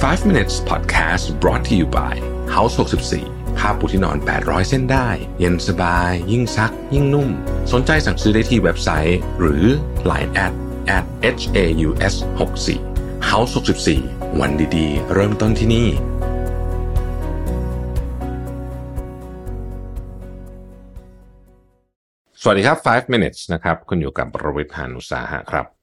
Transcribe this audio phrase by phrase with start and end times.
[0.00, 2.14] 5 minutes podcast brought to you by
[2.54, 2.74] House
[3.16, 7.28] 64ผ้าปูที่นอน 800 เส้นได้ เย็นสบาย ยิ่งซัก ยิ่งนุ่ม
[7.72, 9.64] สนใจสั่งซื้อได้ที่เว็บไซต์ หรือ
[10.10, 10.52] Line at
[10.96, 11.04] at
[11.40, 13.52] h a u s 6 4 House
[13.96, 15.88] 64วันดีๆ เริ่มต้นที่นี่
[22.42, 25.79] สวัสดีครับ 5 minutes นะครับ คุณอยู่กับประวิทยานุสาหะครับ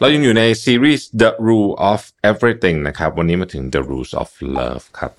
[0.00, 2.00] เรายังอยู่ในซีรีส์ The Rule of
[2.30, 5.12] Everything นะครับ วันนี้มาถึง The Rules of Love ครับ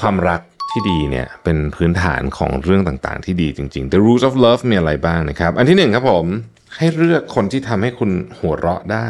[0.00, 0.40] ความรัก
[0.70, 6.26] ที่ดีเนี่ยเป็นพื้นฐานของเรื่องต่างๆ ที่ดีจริงๆ The Rules of Love มีอะไรบ้างนะครับ อันที่หนึ่งครับผม
[6.76, 9.08] ให้เลือกคนที่ทำให้คุณหัวเราะได้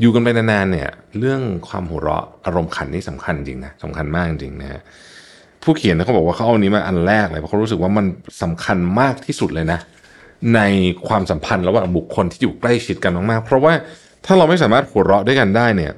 [0.00, 4.80] อยู่กันไปนานๆเนี่ย เรื่องความหัวเราะอารมณ์ขันนี่สำคัญจริงนะสำคัญมากจริงนะฮะ
[5.62, 8.06] ผู้เขียนเขาบอกว่าเขาเอานนี้มาอันแรกเลยเพราะเขารู้สึกว่ามัน
[8.42, 9.80] สำคัญมากที่สุดเลยนะ
[10.54, 10.60] ใน
[11.08, 13.72] ความสัมพันธ์ระหว่างบุคคลที่อยู่ใกล้ชิดกันมากๆเพราะว่า
[14.26, 15.92] ถ้าเราไม่สามารถหัวเราะด้วยกันได้เนี่ย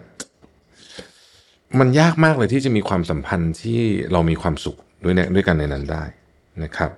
[1.78, 3.80] มันยากมากเลยที่จะมีความสัมพันธ์ที่
[4.12, 6.04] เรามีความสุขด้วยเนี่ยด้วยกันในนั้นได้
[6.62, 6.90] นะครับ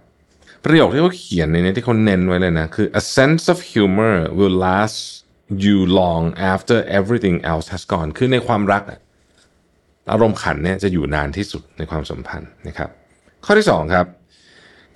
[0.65, 4.99] ประโยคที่เขาเขียนในนี้ที่เขาเน้นไว้เลยนะ คือ a sense of humor will last
[5.65, 9.01] you long after everything else has gone คือในความรักอะ
[10.13, 12.91] อารมณ์ขันเนี่ยจะอยู่นานที่สุดในความสัมพันธ์นะครับ
[13.45, 14.07] ข้อที่สองครับ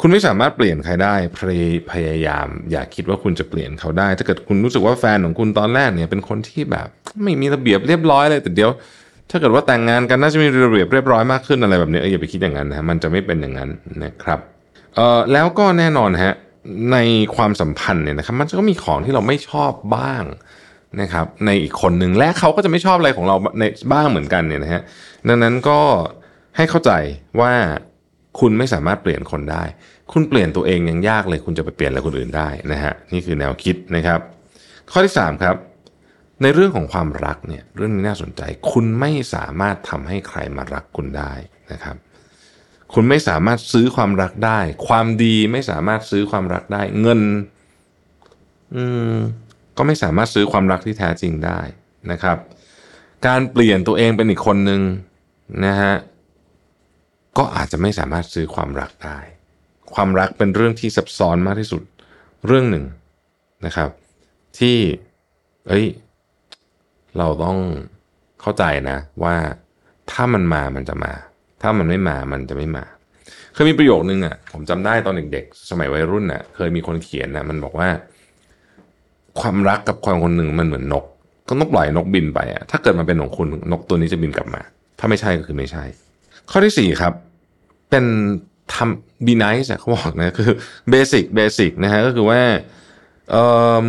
[0.04, 6.88] คุณไม่สามารถเปลี่ยนใครได้พยพยายาม อย่าคิดว่าคุณจะเปลี่ยนเขาได้ ถ้าเกิดคุณรู้สึกว่าแฟนของคุณตอนแรกเนี่ยเป็นคนที่แบบ
[7.22, 8.70] ไม่มีระเบียบเรียบร้อยเลยแต่เดี๋ยว
[9.30, 13.70] ถ้าเกิดว่าแต่งงานกันน่าจะมีระเบียบเรียบร้อยมากขึ้นอะไรแบบนี้เอออย่าไปคิดอย่างนั้นนะมันจะไม่เป็นอย่างนั้น
[14.04, 14.40] นะครับ
[14.96, 16.34] เอ่อแล้วก็แน่นอนฮะ
[16.92, 16.98] ใน
[17.36, 20.24] ความสัมพันธ์เนี่ยนะครับมันก็มีของที่เราไม่ชอบบ้าง
[21.00, 24.82] นะครับในอีกคนหนึ่งและเขาก็จะไม่ชอบอะไรของเราในบ้างเหมือนกันเนี่ยนะฮะ
[25.28, 25.78] ดังนั้นก็
[26.56, 26.92] ให้เข้าใจ
[27.40, 27.52] ว่า
[28.40, 29.64] คุณไม่สามารถเปลี่ยนคนได้
[30.12, 34.20] คุณเปลี่ยนตัวเองยังยากเลย คุณจะไปเปลี่ยนอะไรคนอื่นได้นะฮะนี่คือแนวคิดนะครับ
[34.92, 35.56] ข้อที่ 3 ครับ
[36.42, 41.32] ในเรื่องของความรักเนี่ยเรื่องนี้น่าสนใจ คุณไม่สามารถทำให้ใครมารักคุณได้
[41.72, 41.96] นะครับ
[42.94, 47.20] คุณไม่สามารถซื้อความรักได้ ความดีไม่สามารถซื้อความรักได้ เงิน
[48.74, 48.84] อื
[49.14, 49.16] ม
[49.76, 51.60] ก็ไม่สามารถซื้อความรักที่แท้จริงได้
[52.10, 52.36] นะครับ
[53.26, 54.80] การเปลี่ยนตัวเองเป็นอีกคนหนึ่ง
[55.66, 55.94] นะฮะ
[57.38, 59.18] ก็อาจจะไม่สามารถซื้อความรักได้
[59.94, 61.82] ความรักเป็นเรื่องที่ซับซ้อนมากที่สุด
[62.46, 62.84] เรื่องหนึ่ง
[63.66, 63.88] นะครับ
[64.58, 64.76] ที่
[65.68, 65.86] เอ้ย
[67.18, 67.58] เราต้อง
[68.40, 69.36] เข้าใจนะ ว่า
[70.10, 71.12] ถ้ามันมามันจะมา
[71.62, 72.84] ถ้ามันไม่มามันจะไม่มา
[73.52, 77.88] เคยมีประโยคนึงอะ ผมจำได้ตอนเด็กๆ สมัยวัยรุ่นอะ เคยมีคนเขียนนะมันบอกว่า
[79.40, 81.04] ความรักกับความคนหนึ่งมันเหมือนนก
[81.48, 84.60] ก็ต้องปล่อยนกบินไปอะถ้าเกิดมันเป็นของคุณนกตัวนี้จะบินกลับมา
[84.98, 85.84] ถ้าไม่ใช่ก็คือไม่ใช่
[86.50, 87.14] ข้อที่สี่ครับ
[87.90, 88.04] เป็น
[88.74, 90.50] ทำ be nice เขาบอกนะคือ
[90.92, 92.40] basic basic นะฮะก็คือว่า
[93.34, 93.36] อ
[93.84, 93.88] อ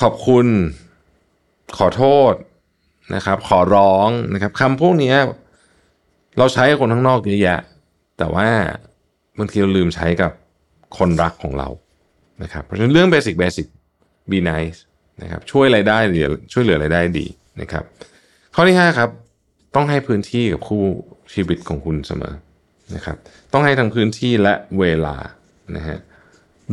[0.00, 0.46] ขอบคุณ
[1.78, 2.34] ขอโทษ
[3.14, 5.14] นะครับ ขอร้องนะครับคำพวกนี้
[6.38, 7.60] เราใช้กับคนข้างนอกเยอะแยะ
[8.18, 8.48] แต่ว่า
[9.38, 10.32] บางทีเราลืมใช้กับ
[10.98, 11.68] คนรักของเรา
[12.42, 13.66] นะครับเพราะฉะนั้นเรื่อง basic basic
[14.30, 14.78] be nice
[15.22, 17.26] นะครับช่วยอะไรได้หรือช่วยเหลืออะไรได้ดี
[17.60, 17.84] นะครับ
[18.54, 19.10] ข้อที่ห้าครับ
[19.74, 20.82] ต้องให้พื้นที่กับคู่
[21.34, 22.34] ชีวิตของคุณเสมอ
[22.94, 23.16] นะครับ
[23.52, 25.16] ต้องให้ทั้งพื้นที่และเวลา
[25.76, 25.98] นะฮะ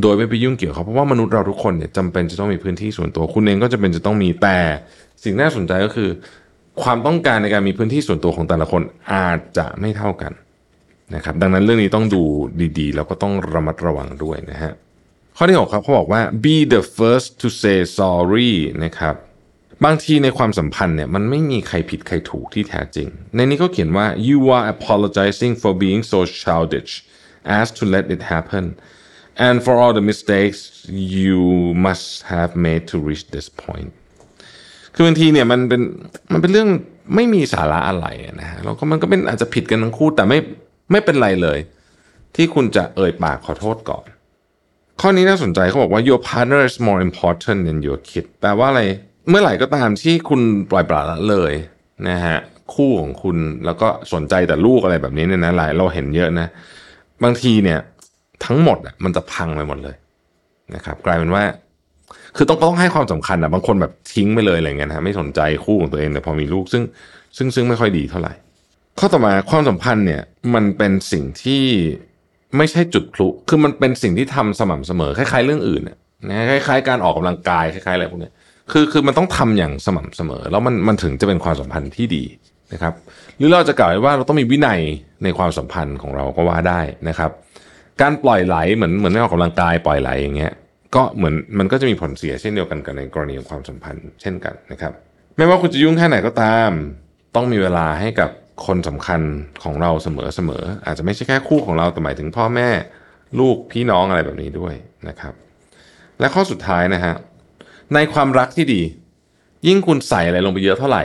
[0.02, 4.60] โดยไม่ไปยุ่งเกี่ยวเขาเพราะว่ามนุษย์เราทุกคนเนี่ยจำเป็นจะต้องมีพื้นที่ส่วนตัว คุณเองก็จะเป็นจะต้องมีแต่
[5.24, 6.10] สิ่งน่าสนใจก็คือ
[6.84, 8.82] ความต้องการในการมีพื้นที่ส่วนตัวของแต่ละคน
[9.14, 10.32] อาจจะไม่เท่ากัน
[11.16, 12.24] นะครับ ดังนั้นเรื่องนี้ต้องดู
[12.80, 14.72] ดีๆ แล้วก็ต้องระมัดระวังด้วยนะฮะ
[15.38, 18.52] ข้อที่หกครับเขาบอกว่า be the first to say sorry
[18.84, 19.16] นะครับ
[19.86, 26.92] บางทีในความสัมพันธ์เนี่ยมันไม่มีใครผิดใครถูกที่แท้จริง ในนี้เขาเขียนว่า you are apologizing for being so childish
[27.60, 28.66] as to let it happen
[29.48, 30.60] and for all the mistakes
[31.18, 31.42] you
[31.86, 33.90] must have made to reach this point
[34.94, 35.82] คือบางทีเนี่ยมันเป็น
[36.32, 36.70] มันเป็นเรื่อง
[37.16, 38.08] ไม่มีสาระอะไร
[38.42, 40.40] นะฮะแล้วก็มันก็เป็นอาจจะผิดกันทั้งคู่แต่ไม่
[40.92, 41.60] ไม่เป็นไรเลย
[42.36, 44.06] ที่คุณจะเอ่ยปากขอโทษก่อน
[45.02, 48.84] ข้อนี้น่าสนใจเขาบอกว่า your partner is more important than your kid แปลว่าอะไร
[49.30, 51.54] เมื่อไหร่ก็ตามที่คุณปล่อยปละละเลย
[52.10, 52.38] นะฮะ
[52.74, 56.48] คู่ของคุณแล้วก็สนใจแต่ลูกอะไรแบบนี้เนี่ยนะหลายเราเห็นเยอะนะ
[57.24, 57.80] บางทีเนี่ย
[58.46, 59.96] ทั้งหมดอะมันจะพังไปหมดเลย
[60.76, 61.44] นะครับ กลายเป็นว่า
[62.36, 66.84] คือต้องต้องให้ความสำคัญอะบางคนแบบทิ้งไปเลยอะไรเงี้ยนะไม่สนใจคู่ของตัวเองแต่พอมีลูกซึ่ง
[67.38, 68.34] ซึ่งซึ่งไม่ค่อยดีเท่าไหร่
[69.00, 70.22] ข้อต่อมาความสัมพันธ์เนี่ย
[70.54, 71.64] มันเป็นสิ่งที่
[72.58, 75.98] ไม่ใช่จุดพลุคือมันเป็นสิ่งที่ทำสม่ำเสมอคล้ายๆเรื่องอื่นนะ
[76.50, 78.32] คล้ายๆ การออกกำลังกายคล้ายๆอะไรพวกนี้
[78.72, 82.24] คือคือมันต้องทำอย่างสม่ำเสมอ แล้วมันมันถึงจะเป็นความสัมพันธ์ที่ดี
[82.74, 82.94] นะครับ
[83.38, 84.82] หรือเราจะกล่าวว่าเราต้องมีวินัย
[85.24, 87.32] ในความสัมพันธ์ของเราก็ว่าได้นะครับ
[88.02, 90.54] การปล่อยไหลเหมือนเหมือนไม่ออกกำลังกายปล่อยไหลอย่างเงี้ย
[90.96, 94.94] ก็เหมือนมันก็จะมีผลเสียเช่นเดียวกันกับในกรณีของความสัมพันธ์เช่นกันนะครับ
[95.38, 96.72] ไม่ว่าคุณจะยุ่งแค่ไหนก็ตาม
[97.36, 98.30] ต้องมีเวลาให้กับ
[98.66, 99.22] คนสำคัญ
[99.64, 102.70] ของเราเสมอๆอาจจะไม่ใช่แค่คู่ของเราแต่หมายถึงพ่อแม่
[103.40, 104.74] ลูกพี่น้องอะไรแบบนี้ด้วย
[105.10, 105.34] นะครับ
[106.20, 107.14] และข้อสุดท้ายนะฮะ
[107.94, 108.82] ในความรักที่ดี
[109.68, 111.04] ยิ่งคุณใส่อะไรลงไปเยอะเท่าไหร่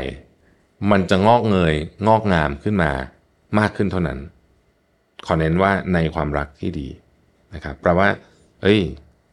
[0.90, 1.74] มันจะงอกเงย
[2.08, 2.90] งอกงามขึ้นมา
[3.58, 4.18] มากขึ้นเท่านั้น
[5.26, 6.88] ขอเน้นว่าในความรักที่ดี
[7.54, 8.08] นะครับแปลว่า
[8.62, 8.80] เอ้ย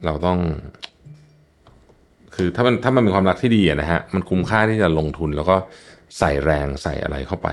[0.06, 0.40] เราต้อง
[2.36, 5.56] คือถ้ามันถ้ามันเป็นความรักที่ดีนะฮะมันคุ้มค่าที่จะลงทุน แล้วก็
[6.18, 7.48] ใส่แรงใส่อะไรเข้าไป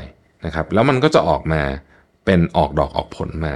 [0.46, 1.62] นะครับ แล้วมันก็จะออกมา
[2.24, 3.54] เป็นออกดอกออกผลมา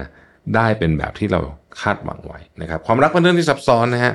[0.55, 1.41] ได้เป็นแบบที่เรา
[1.81, 4.15] คาดหวังไว้นะครับ ความรักเป็นเรื่องที่ซับซ้อนนะฮะ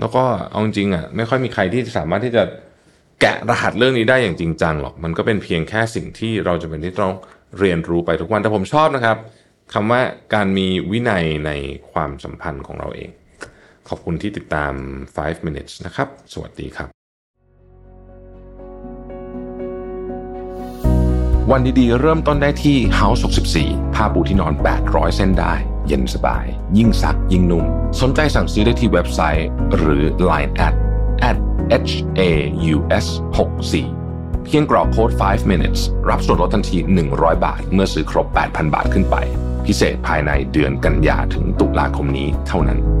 [0.00, 2.42] แล้วก็เอาจริงอะไม่ค่อยมีใครที่สามารถที่จะ
[3.20, 7.14] แกะรหัสเรื่องนี้ได้อย่างจริงจังหรอก มันก็เป็นเพียงแค่สิ่งที่เราจะเป็นที่ต้อง
[7.58, 9.16] เรียนรู้ไปทุกวันแต่ผมชอบนะครับ
[9.74, 10.00] คำว่า
[10.34, 11.50] การมีวินัยใน
[11.92, 13.10] ความสัมพันธ์ของเราเอง
[13.88, 14.72] ขอบคุณที่ติดตาม
[15.16, 16.88] 5 minutes นะครับ สวัสดีครับ
[21.50, 23.20] วันดีๆ เริ่มต้นได้ที่ House
[23.58, 24.52] 64 ผ้าปูที่นอน
[24.86, 25.54] 800 เส้นได้
[25.86, 26.44] เย็นสบาย
[26.78, 27.64] ยิ่งซักยิ่งนุ่ม
[28.00, 30.74] สนใจสั่งซื้อได้ที่เว็บไซต์ หรือ Line at
[31.28, 31.36] at
[31.88, 32.22] h a
[32.74, 33.06] u s
[33.76, 36.78] 64เพียงกรอกโค้ด 5 minutes รับส่วนลดทันที
[37.10, 39.16] 100 บาท เมื่อซื้อครบ 8,000 บาทขึ้นไป
[39.66, 42.95] พิเศษภายในเดือนกันยาถึงตุลาคมนี้เท่านั้น